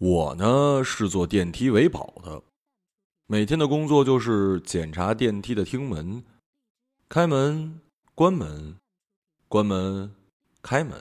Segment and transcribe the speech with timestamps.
[0.00, 2.40] 我呢是做电梯维保的，
[3.26, 6.22] 每天的工作就是检查电梯的厅门，
[7.08, 7.80] 开门、
[8.14, 8.76] 关门、
[9.48, 10.14] 关门、
[10.62, 10.96] 开门。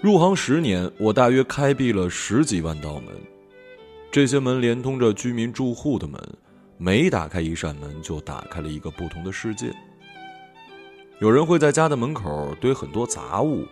[0.00, 3.12] 入行十年，我大约开闭了十几万道门，
[4.12, 6.22] 这些门连通着居民住户的门，
[6.78, 9.74] 每打开一扇门，就打开了一个不同的世界。
[11.18, 13.66] 有人会在家的门口堆很多杂物。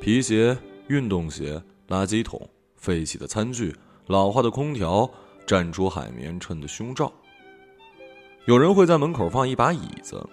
[0.00, 0.56] 皮鞋、
[0.88, 3.76] 运动鞋、垃圾桶、废弃的餐具、
[4.06, 5.08] 老化的空调、
[5.46, 7.12] 站出海绵衬的胸罩。
[8.46, 10.26] 有人会在门口放一把椅子，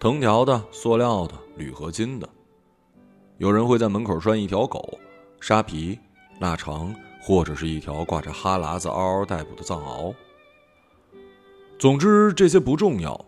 [0.00, 2.28] 藤条的、塑料的、铝合金的。
[3.38, 4.98] 有人会在门口拴一条狗、
[5.40, 5.96] 沙皮、
[6.40, 10.12] 腊肠，或者是一条挂着哈喇子、嗷嗷待哺的藏獒。
[11.78, 13.24] 总之，这些不重要，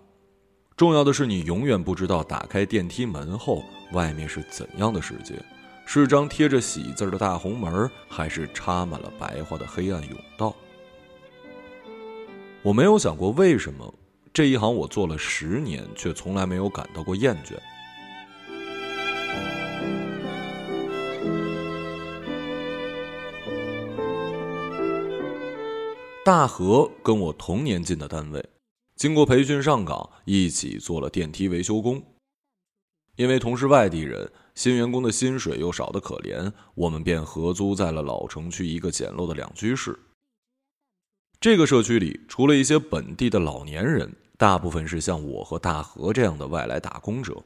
[0.77, 5.35] 重要的是你永远不知道打开电梯门后，外面是怎样的世界。
[5.85, 10.55] 是张贴着喜字的大红门，还是插满了白花的黑暗甬道？
[12.63, 13.93] 我没有想过为什么
[14.33, 17.57] 这一行我做了十年，却从来没有感到过厌倦。
[26.25, 28.49] 大河跟我同年进的单位，
[28.95, 32.01] 经过培训上岗，一起做了电梯维修工。
[33.17, 34.31] 因为同是外地人。
[34.55, 39.99] 新员工的薪水又少得可怜，我们便合租在了老城区一个简陋的两居室。
[41.41, 47.43] 这个社区里，除了一些本地的老年人，大部分是像我和大河这样的外来打工者。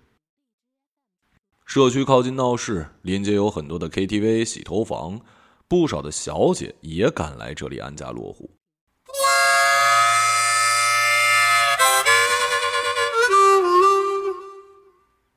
[1.65, 5.21] 社区靠近闹市，临街有很多的 KTV、洗头房，
[5.69, 8.51] 不少的小姐也赶来这里安家落户。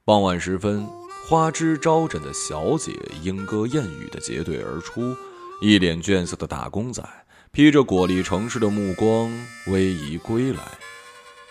[0.10, 0.90] 傍晚时分。
[1.24, 5.16] 花枝招展的小姐莺歌燕语的结队而出，
[5.62, 7.04] 一脸倦色的打工仔
[7.52, 9.30] 披着果粒城市的目光
[9.68, 10.64] 逶迤归来。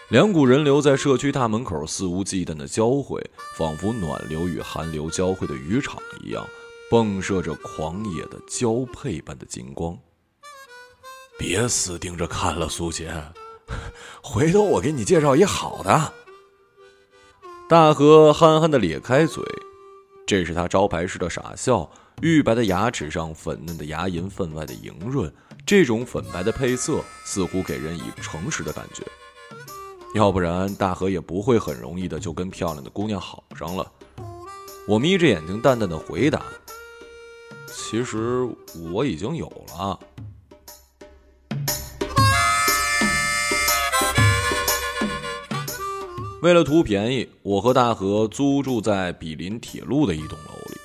[0.08, 3.24] 两股人流在社区大门口肆无忌惮的交汇，
[3.54, 6.44] 仿佛暖流与寒流交汇的渔场一样，
[6.90, 9.96] 迸射着狂野的交配般的金光。
[11.38, 13.14] 别死盯着看了，苏杰，
[14.20, 16.12] 回头我给你介绍一好的。
[17.68, 19.44] 大河憨憨的咧开嘴。
[20.26, 21.90] 这是他招牌式的傻笑，
[22.22, 25.30] 玉白的牙齿上粉嫩的牙龈分外的莹润，
[25.66, 29.02] 这种粉白的配色似乎给人以诚实的感觉。
[30.14, 33.92] 要不然大河也不会很容易的就跟漂亮的姑娘好上了。
[34.86, 36.42] 我眯着眼睛淡淡的回答
[37.68, 38.48] ：“其实
[38.90, 39.46] 我已经有
[39.76, 40.00] 了。”
[46.40, 50.76] 为了图便宜，我和大河租住在毗邻铁路的一栋楼里。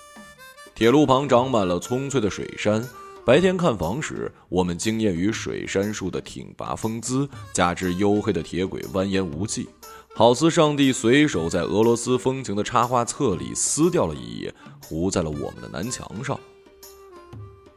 [0.73, 2.83] 铁路旁长满了葱翠的水杉，
[3.23, 9.69] 白天看房时，我们惊艳于水杉树的挺拔风姿，加之黝黑的铁轨蜿蜒无际，
[10.15, 14.51] 好似上帝随手在俄罗斯风情的插画册里撕掉了一页，
[14.83, 16.39] 糊在了我们的南墙上。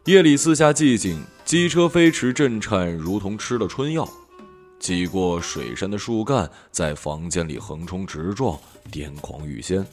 [0.06, 4.09] 夜里四下寂静，机车飞驰震颤，如同吃了春药。
[4.78, 8.59] 挤过水杉的树干，在房间里横冲直撞，
[8.92, 9.84] 癫狂欲仙。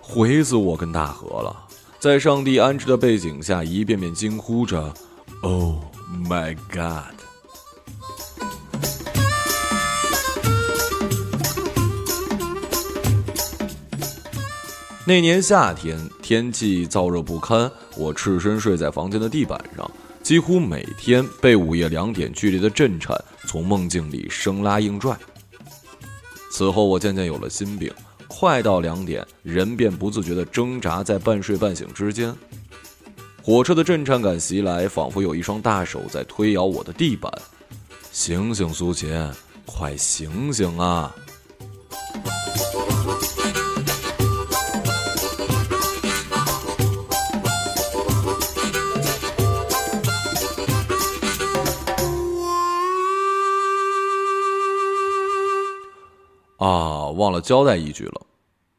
[0.00, 1.66] 毁死我跟大河了！
[1.98, 4.92] 在上帝安置的背景下，一遍遍惊呼着
[5.42, 5.74] ：“Oh
[6.26, 7.14] my God！”
[15.06, 19.90] 那年夏天，天气燥热不堪，我赤身睡在房间的地板上。
[20.22, 23.16] 几乎每天被午夜两点剧烈的震颤
[23.46, 25.16] 从梦境里生拉硬拽。
[26.52, 27.92] 此后，我渐渐有了心病，
[28.28, 32.34] 快到两点，人便不自觉地挣扎在半睡半醒之间。
[33.42, 37.32] 火车的震颤感袭来，仿佛有一双大手在推摇我的地板。
[38.12, 39.10] 醒醒，苏秦，
[39.64, 41.14] 快醒醒啊！
[56.60, 58.26] 啊，忘了交代一句了，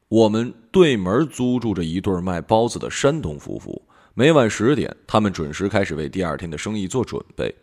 [0.07, 3.81] 我们对门租住着一对卖包子的山东夫妇。
[4.13, 7.56] 每晚十点，他们准时开始为第二天的生意做准备，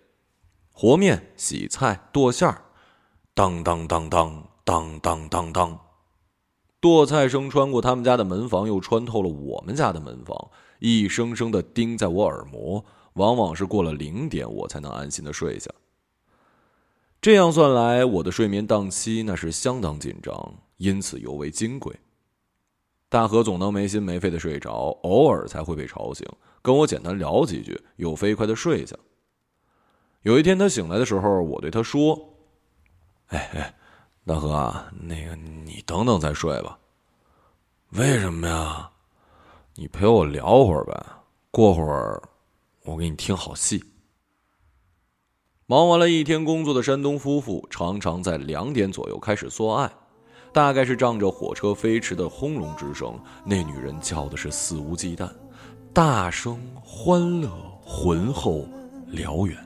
[0.73, 2.63] 和面、洗菜、剁馅儿，
[3.33, 5.79] 当当当当当当当当，
[6.81, 10.51] 剁菜声穿过他们家的门房，又穿透了我们家的门房，
[10.81, 12.85] 一声声的叮在我耳膜。
[13.13, 15.71] 往往是过了零点，我才能安心的睡下。
[17.21, 21.95] 这样算来，我的睡眠档期那是相当紧张，因此尤为金贵。
[23.09, 26.25] 大河总能没心没肺的睡着，偶尔才会被吵醒，
[26.63, 28.95] 跟我简单聊几句，又飞快的睡下。
[30.23, 32.35] 有一天他醒来的时候，我对他说
[33.29, 33.75] ：“哎哎，
[34.25, 36.79] 大河啊，那个你等等再睡吧。
[37.91, 38.91] 为什么呀？
[39.75, 41.07] 你陪我聊会儿呗，
[41.51, 42.23] 过会儿
[42.85, 43.83] 我给你听好戏。”
[45.71, 49.93] 忙完了一天工作的山东夫妇，常常在两点左右开始做爱。
[50.51, 55.29] 大概是仗着火车飞驰的轰隆之声，那女人叫的是肆无忌惮，
[55.93, 57.51] 大声、欢乐、
[57.83, 58.67] 浑厚、
[59.09, 59.59] 辽远。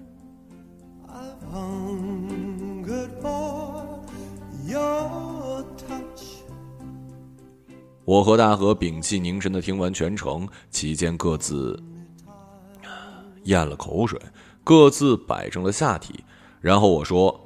[8.04, 11.80] 我和大河屏气凝神的听完全程，期间各自
[13.44, 14.20] 咽了口水，
[14.64, 16.24] 各自摆正了下体，
[16.60, 17.38] 然后我说。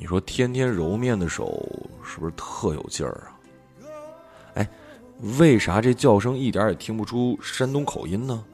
[0.00, 1.68] 你说天天揉面的手
[2.04, 3.34] 是不是特有劲儿啊？
[4.54, 4.70] 哎，
[5.40, 8.44] 为啥这叫声一点也听不出山东口音呢？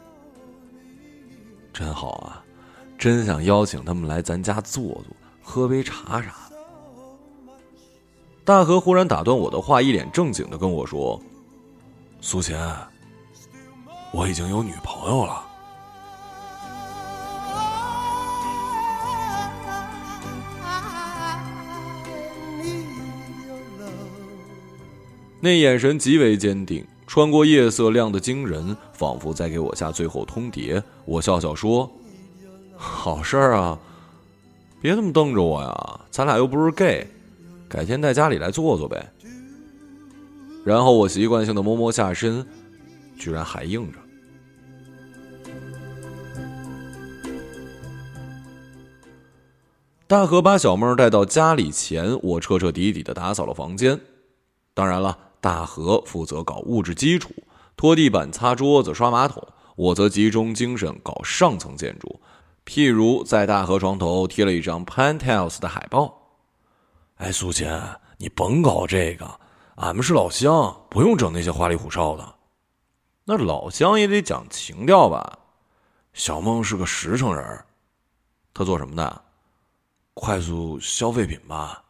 [1.71, 2.43] 真好啊，
[2.97, 5.05] 真想邀请他们来咱家坐坐，
[5.43, 6.57] 喝杯茶啥的。
[8.43, 11.21] 大河忽然打断我的话，一脸正经的跟我说
[12.23, 12.59] ：“苏贤，
[14.15, 15.47] 我已经有女朋友了。”
[25.45, 30.83] 那眼神极为坚定，穿过夜色亮得惊人，仿佛在给我下最后通牒。
[31.05, 31.93] 我笑笑说
[32.75, 33.79] ：“好事儿啊，
[34.81, 37.07] 别这么瞪着我呀，咱俩又不是 gay，
[37.69, 39.13] 改天带家里来坐坐呗。”
[40.65, 42.47] 然后我习惯性的摸摸下身，
[43.19, 43.99] 居然还硬着。
[50.07, 54.01] 大河把小妹带到家里前，我彻彻底底的打扫了房间，
[54.73, 55.19] 当然了。
[55.45, 57.29] 大河负责搞物质基础，
[57.77, 59.47] 拖地板、擦桌子、刷马桶；
[59.77, 62.19] 我则集中精神搞上层建筑，
[62.65, 66.19] 譬如在大河床头贴了一张 Penthouse 的海报。
[67.17, 67.69] 哎，苏秦，
[68.17, 69.39] 你甭搞这个，
[69.75, 72.35] 俺们是老乡，不用整那些花里胡哨的。
[73.27, 75.41] 那老乡也得讲情调吧？
[76.15, 77.63] 小梦是个实诚人，
[78.55, 79.23] 他做什么的？
[80.15, 81.84] 快速消费品吧。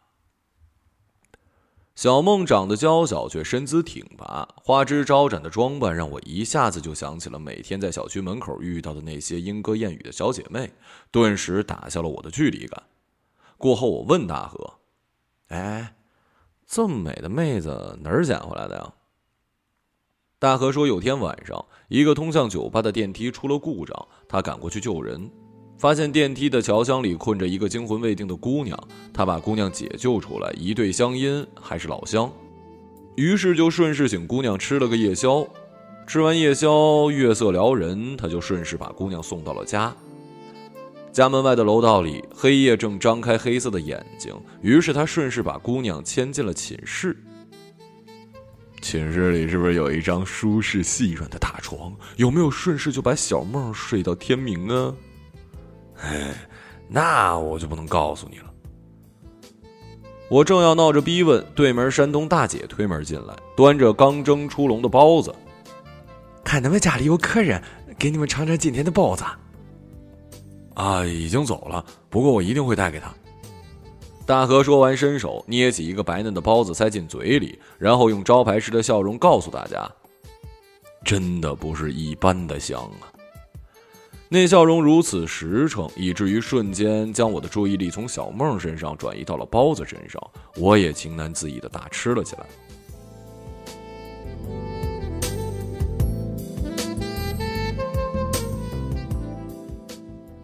[1.95, 10.73] 小梦长得娇小，却身姿挺拔，花枝招展的装扮让我一下子就想起了每天在小区门口遇到的那些莺歌燕语的小姐妹，
[11.13, 12.83] 顿时打消了我的距离感。
[13.57, 14.75] 过后，我问大河
[15.49, 15.95] ：“哎，
[16.67, 18.93] 这么美的妹子哪儿捡回来的呀？”
[20.41, 25.31] 大河说：“有天晚上，一个通向酒吧的电梯出了故障，他赶过去救人。”
[25.85, 28.75] 发现电梯的桥箱里困着一个惊魂未定的姑娘，
[29.13, 32.33] 他把姑娘解救出来，一对乡音，还是老乡，
[33.17, 35.47] 于是就顺势请姑娘吃了个夜宵。
[36.07, 39.95] 吃完夜宵，月色撩人，他就顺势把姑娘送到了家。
[41.13, 47.15] 家门外的楼道里，黑夜正张开黑色的眼睛，于是他顺势把姑娘牵进了寝室。
[48.81, 51.95] 寝室里是不是有一张舒适细软的大床？
[52.17, 54.95] 有没有顺势就把小梦睡到天明啊？
[56.05, 56.35] 哎，
[56.87, 58.51] 那我就不能告诉你了。
[60.29, 65.35] 我正要闹着逼问，对门山东大姐推门进来，端着刚蒸出笼的包子。
[66.43, 67.63] 看他们家里有客人，
[67.99, 69.25] 给你们尝尝今天的包子。
[70.75, 73.13] 啊，已经走了，不过我一定会带给他。
[74.27, 79.91] 大河说完，伸手捏起一个白嫩的包子塞进嘴里，然后用招牌式的笑容告诉大家
[81.05, 83.13] ：“真的不是一般的香啊。”
[84.31, 90.21] 那笑容如此实诚，以至于瞬间将我的注意力从小梦身上转移到了包子身上。
[90.57, 92.47] 我也情难自抑的大吃了起来。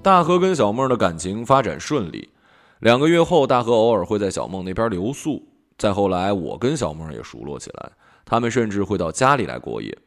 [0.02, 2.30] 大河跟小梦的感情发展顺利，
[2.78, 5.42] 两个月后，大河偶尔会在小梦那边留宿。
[5.76, 7.90] 再后来，我跟小梦也熟络起来，
[8.24, 9.98] 他们甚至会到家里来过夜。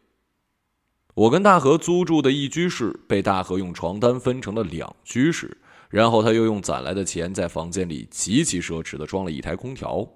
[1.16, 5.58] 我跟大河租住的一居室被大河用床单分成了两居室，
[5.90, 10.08] 然后他又用攒来的钱在房间里极其奢侈的装了一台空调。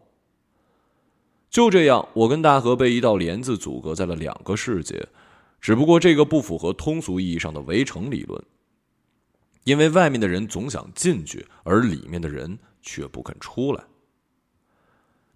[1.50, 5.08] 就这样，我跟大河被一道帘子阻隔在了两个世界，
[5.62, 8.44] 只不过这个不符合通俗意义上的围城理论，
[9.64, 13.84] 因为外面的人总想进去，而里面的人却不肯出来。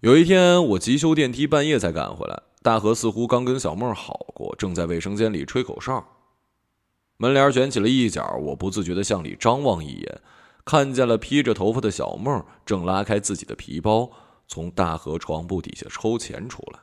[0.00, 2.42] 有一天，我急修电梯，半夜才赶回来。
[2.62, 6.06] 大河似乎刚跟小梦好过，正在卫生间里吹口哨。
[7.16, 10.20] 门帘卷起了一角，我不自觉地向里张望一眼，
[10.64, 14.10] 看见了披着头发的小梦正拉开自己的皮包，
[14.46, 16.78] 从大河床铺底下抽钱出来。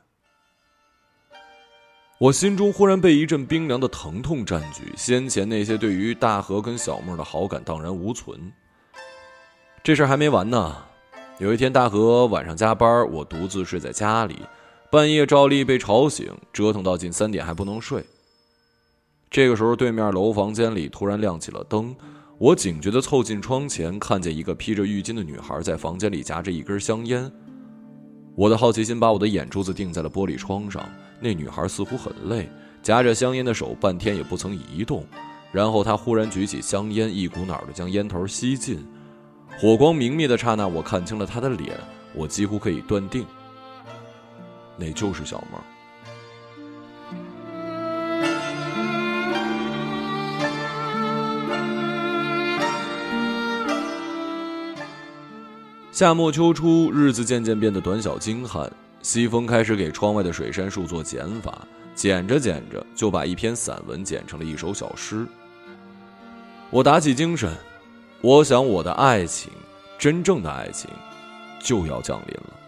[2.18, 8.52] 我心中忽然被一阵冰凉的疼痛占据，先前那些对于大河跟小梦的好感荡然无存。
[9.82, 10.84] 这事还没完呢，
[11.38, 14.40] 有一天大河晚上加班，我独自睡在家里，
[14.90, 18.04] 半夜照例被吵醒，折腾到近三点还不能睡。
[19.30, 21.94] 这个时候，对面楼房间里突然亮起了灯，
[22.38, 27.30] 我警觉地凑近窗前，看见一个披着浴巾的女孩在房间里夹着一根香烟。
[28.34, 30.84] 我的好奇心把我的眼珠子定在了玻璃窗上。
[31.20, 32.50] 那女孩似乎很累，
[32.82, 35.06] 夹着香烟的手半天也不曾移动。
[35.52, 38.84] 然后她忽然举起香烟，一股脑的将烟头吸尽。
[39.60, 41.78] 火光明灭的刹那，我看清了她的脸。
[42.12, 43.24] 我几乎可以断定，
[44.80, 45.60] 那就是小梦。
[55.92, 58.72] 夏末秋初，日子渐渐变得短小精悍。
[59.02, 65.26] 西风开始给窗外的水杉树做减法，剪着剪着就把一篇散文剪成了一首小诗。
[66.70, 67.54] 我打起精神，
[68.22, 69.52] 我想我的爱情，
[69.98, 70.88] 真正的爱情，
[71.60, 72.59] 就要降临了。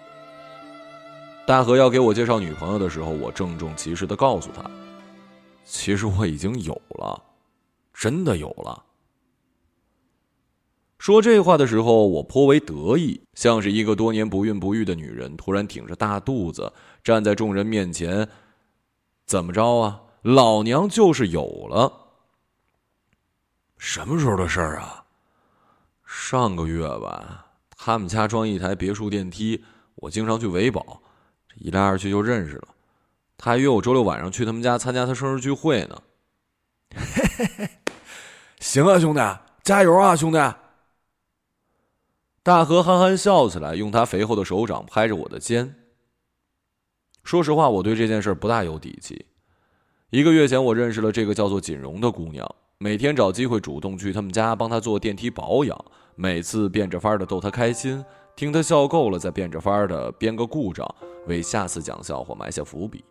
[1.44, 4.62] 大河要给我介绍女朋友的时候，我郑重其事的告诉他，
[5.64, 7.20] 其实我已经有了，
[7.92, 8.84] 真的有了。
[10.98, 16.72] 说这话的时候，我颇为得意，像是一个多年不孕不育的女人，突然挺着大肚子
[17.02, 18.28] 站在众人面前。
[19.26, 20.02] 怎么着啊？
[20.22, 21.92] 老娘就是有了。
[23.78, 25.04] 什么时候的事儿啊？
[26.06, 27.46] 上个月吧。
[27.76, 29.64] 他们家装一台别墅电梯，
[29.96, 31.02] 我经常去维保，
[31.54, 32.68] 这一来二去就认识了。
[33.36, 36.02] 他还约我周六晚上去他们家参加他生日聚会呢。
[36.94, 37.70] 嘿嘿嘿，
[38.60, 39.20] 行啊，兄弟，
[39.62, 40.38] 加油啊，兄弟！
[42.42, 45.74] 大河憨憨笑起来，用他肥厚的手掌拍着我的肩。
[47.24, 49.26] 说实话，我对这件事不大有底气。
[50.10, 58.04] 一个月前，我认识了这个叫做锦荣的姑娘，每天找机会主动去他们家帮她做电梯保养，每次变着法的逗她开心，
[58.34, 60.86] 听他笑够了，再变着法儿的编个故障，
[61.26, 63.04] 为下次讲笑话埋下伏笔。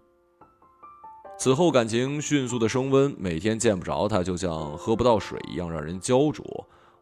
[1.37, 6.45] 此后感情迅速的升温，每天见不着他，就像喝不到水一样让人焦灼。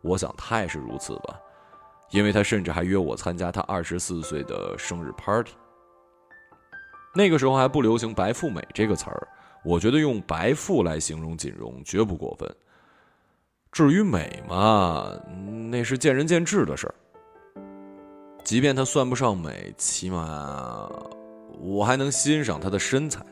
[0.02, 1.38] 我想，他也是如此吧。
[2.12, 5.52] 因为他甚至还约我参加他二十四岁的生日 party。
[7.14, 9.28] 那个时候还不流行“白富美”这个词儿，
[9.64, 12.50] 我觉得用“白富”来形容锦荣绝不过分。
[13.72, 15.12] 至于美嘛，
[15.70, 16.96] 那是见仁见智的事儿。
[18.44, 20.90] 即便她算不上美，起码
[21.60, 23.24] 我还能欣赏她的身材。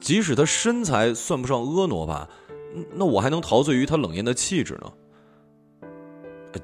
[0.00, 2.28] 即使她身材算不上婀娜吧，
[2.94, 4.92] 那我还能陶醉于她冷艳的气质呢。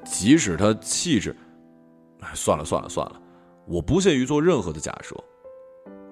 [0.05, 1.35] 即使他气质，
[2.19, 3.19] 哎，算了算了算了，
[3.65, 5.15] 我不屑于做任何的假设。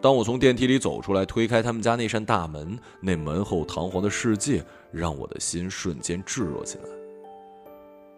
[0.02, 6.86] 当我从电梯里走出来，推开他们家那扇大门，那门后堂皇的世界让我的心瞬间炙热起来。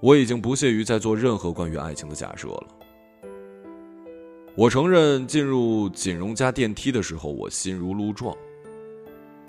[0.02, 2.68] 我已经不屑于再做任何关于爱情的假设了。
[4.56, 8.36] 我承认，进入锦荣家电梯的时候，我心如鹿撞。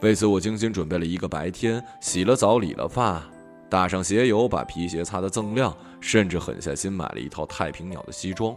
[0.03, 3.23] 为此，我精心准备了一个白天，洗了澡，理了发。
[3.69, 8.57] 打上鞋油，把皮鞋擦得锃亮，甚至狠下心买了一套太平鸟的西装。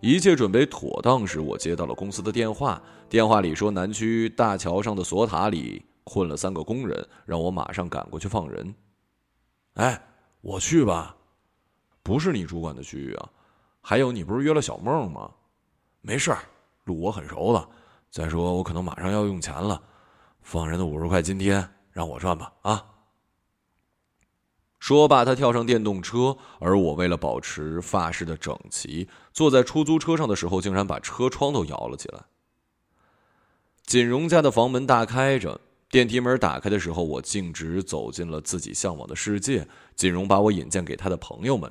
[0.00, 2.82] 一切准备妥当时，我接到了公司的电话。
[3.08, 8.74] 电话里说，南区大桥上的锁塔里困了三个工人，让我马上赶过去放人。
[9.74, 10.00] 哎，
[10.40, 11.16] 我去吧。
[12.02, 13.28] 不是你主管的区域啊。
[13.80, 15.30] 还有，你不是约了小梦吗？
[16.00, 16.38] 没事儿，
[16.84, 17.68] 路我很熟的。
[18.10, 19.80] 再说，我可能马上要用钱了，
[20.40, 22.52] 放人的五十块津贴让我赚吧。
[22.62, 22.84] 啊。
[24.78, 32.22] 说罢，他跳上电动车，而我为了保持发饰的整齐，坐在出租车上的时候，竟然把车窗都摇了起来。
[33.84, 39.66] 锦荣家的房门大开着，电梯门打开的时候，我径直走进了自己向往的世界。
[39.94, 41.70] 锦荣把我引荐给他的朋友们：“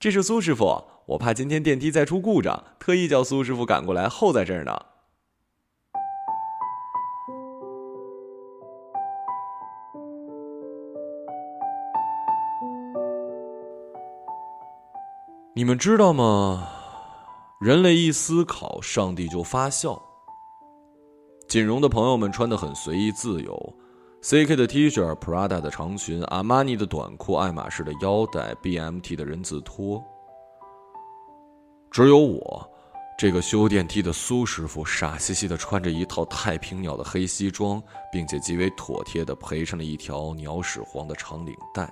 [0.00, 4.74] 这是苏师傅，我怕今天电梯再出故障，特意叫苏师傅赶过来候在这儿呢。”
[15.56, 16.66] 你们知道吗？
[17.60, 20.13] 人类一思考，上帝就发笑。
[21.54, 23.76] 锦荣的朋友们穿的很随意自由
[24.22, 30.02] ，CK 的 T 恤、Prada 的长裙、阿玛尼的短裤、爱马仕的腰带、BMT 的人字拖。
[31.92, 32.68] 只有我，
[33.16, 37.80] 这个修电梯的苏师傅，傻兮兮的穿着一套太平鸟的黑西装，
[38.10, 41.88] 并且极为妥帖的陪上了一条鸟屎黄的长领带。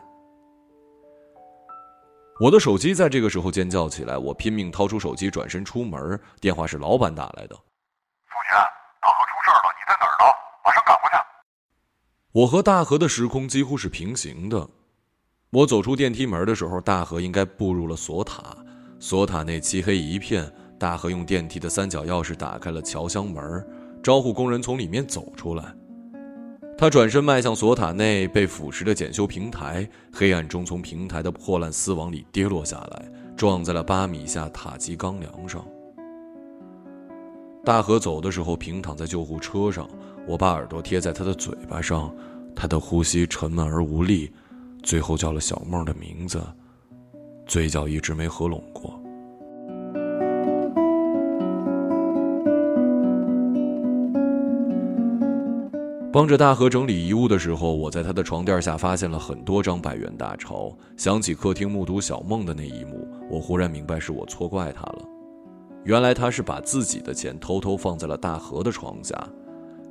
[2.41, 6.21] 我的手机在这个时候尖叫起来，我拼命掏出手机，转身出门。
[6.41, 7.55] 电话是老板打来的
[8.27, 8.59] ：“付钱，
[9.01, 9.63] 大河出事了。”
[10.65, 11.17] 马上赶过去。
[12.33, 14.67] 我和大河的时空几乎是平行的。
[15.51, 18.57] 我走出电梯门的时候，大河应该步入了锁塔。
[18.99, 23.63] 锁塔内漆黑一片，大河用电梯的三角钥匙打开了桥厢门，
[24.03, 25.75] 招呼工人从里面走出来。
[26.79, 35.63] 他转身迈向锁塔内被腐蚀的检修平台，黑暗中从平台的破烂丝网里跌落下来，撞在了八米下塔基钢梁上。
[37.65, 39.89] 大河走的时候平躺在救护车上，
[40.27, 42.15] 我把耳朵贴在他的嘴巴上，
[42.55, 44.31] 他的呼吸沉闷而无力。
[44.83, 46.43] 最后叫了小梦的名字，
[47.47, 48.99] 嘴角一直没合拢过。
[56.13, 60.77] 帮着大河整理遗物的时候，我在他的床垫下发现了很多张百元大钞。
[60.97, 65.09] 想起客厅目睹小梦的那一幕，我忽然明白是我错怪他了。
[65.85, 69.17] 原来他是把自己的钱偷偷放在了大河的床下。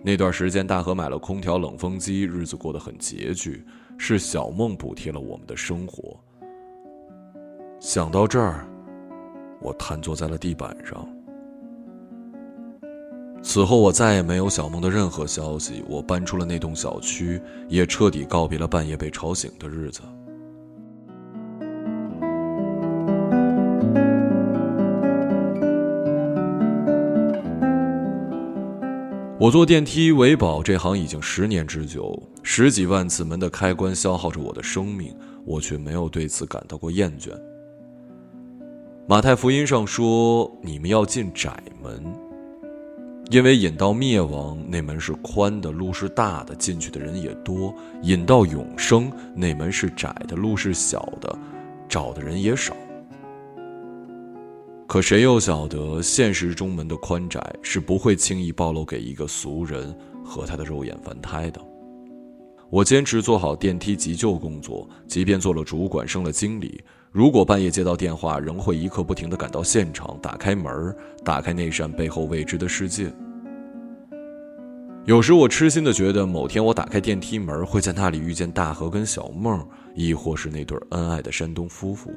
[0.04, 3.64] 那段时间，大河买了空调、冷风机，日子过得很拮据。
[3.98, 6.20] 是小梦补贴了我们的生活。
[7.80, 8.66] 想到这儿，
[9.62, 11.08] 我瘫坐在了地板上。
[13.44, 15.84] 此后，我再也没有小梦的任何消息。
[15.88, 17.40] 我搬出了那栋小区，
[17.70, 20.02] 也彻底告别了半夜被吵醒的日子。
[29.42, 35.12] 我坐电梯维保这行已经十年之久，十几万次门的开关消耗着我的生命，
[35.46, 37.32] 我却没有对此感到过厌倦。
[39.08, 42.04] 马太福音上说：“你们要进窄门，
[43.32, 51.36] 因为引到灭亡那门是宽的，路是大的，进去的人也多；引到永生那门是窄的，路是小的，
[51.90, 52.76] 找的人也少。”
[54.92, 61.62] 可谁又晓得，现实中门的宽窄是不会轻易暴露给一个俗人和他的肉眼凡胎的。
[62.70, 73.10] 我坚持做好电梯急救工作，即便做了主管，升了经理，如果半夜接到电话，仍会一刻不停地赶到现场，打开门，打开那扇背后未知的世界。
[75.06, 82.12] 有时我痴心的觉得，某天我打开电梯门，会在那里遇见大河跟小梦，亦或是那对恩爱的山东夫妇。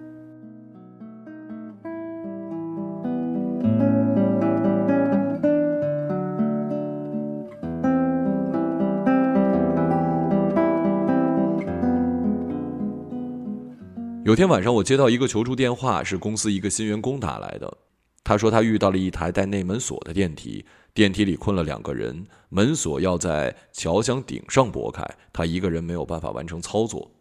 [14.34, 17.78] 有天晚上，我接到一个求助电话，是公司一个新员工打来的。
[18.24, 27.12] 他说他遇到了一台带内门锁的电梯，电梯里困了两个人，门锁要在桥厢顶上拨开，他一个人没有办法完成操作。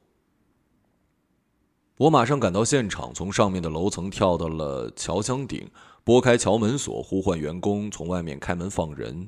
[1.97, 5.69] 我马上赶到现场，从上面的楼层跳到了桥厢顶，
[6.03, 9.27] 拨开桥门锁，呼唤员工从外面开门放人。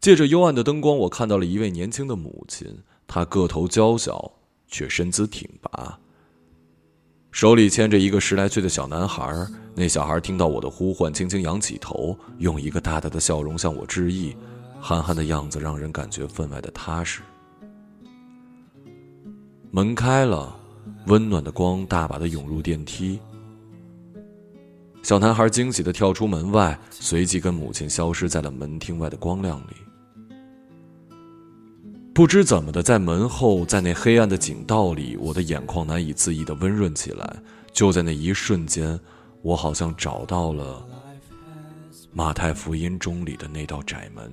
[0.00, 4.32] 借着幽暗的灯光，我看到了一位年轻的母亲，她个头娇小，
[4.66, 6.00] 却身姿挺拔。
[7.36, 9.30] 手里牵着一个十来岁的小男孩，
[9.74, 14.34] 那小孩听到我的呼唤，轻轻仰起头，用一个大大的笑容向我致意，
[14.80, 17.20] 憨憨的样子让人感觉分外的踏实。
[19.70, 20.56] 门开了，
[21.08, 23.20] 温暖的光大把的涌入电梯，
[25.02, 29.85] 小男孩惊喜的跳出门外，随即跟母亲消失在了门厅外的光亮里。
[32.16, 37.36] 不知怎么的，在门后，在那黑暗的井道里，我的眼眶难以自抑的温润起来。
[37.74, 38.98] 就在那一瞬间，
[39.42, 40.82] 我好像找到了
[42.14, 44.32] 马太福音中里的那道窄门。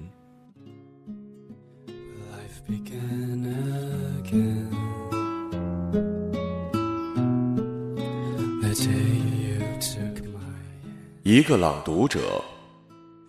[11.21, 12.41] 一个朗读者，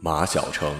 [0.01, 0.73] 马晓成。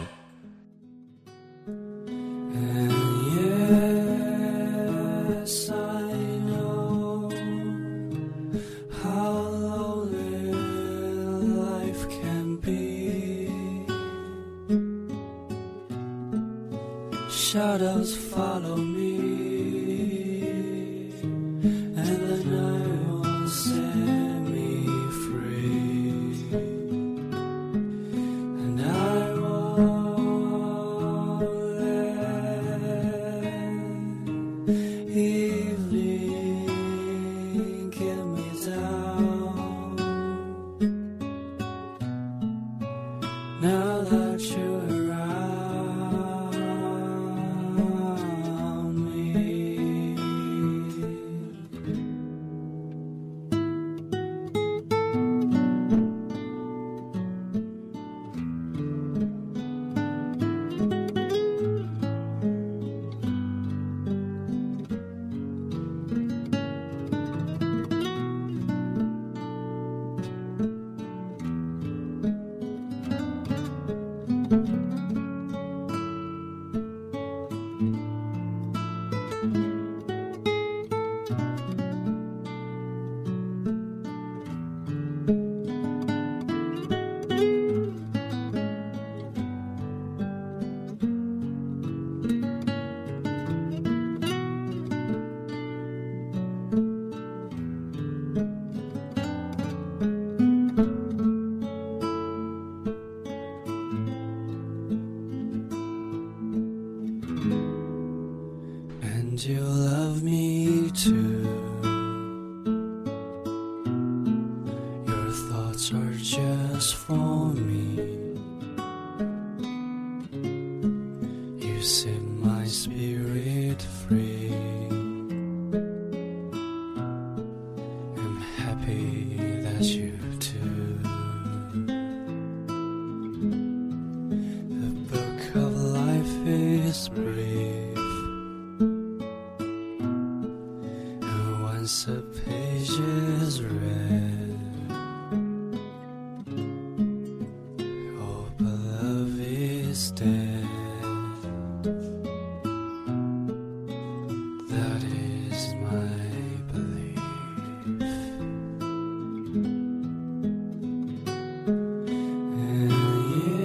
[121.84, 124.43] Set my spirit free.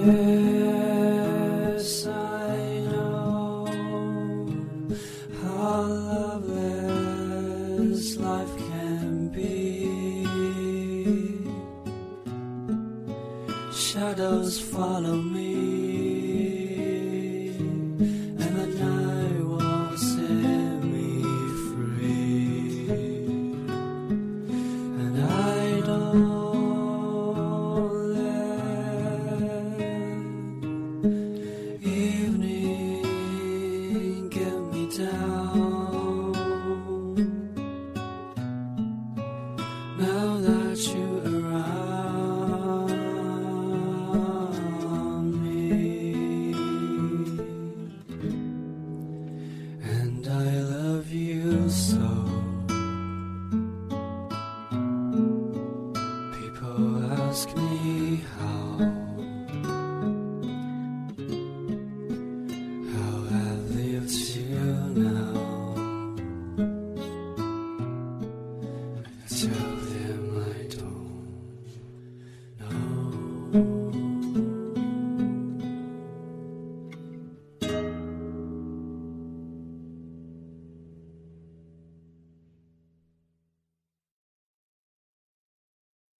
[0.02, 0.29] Yeah.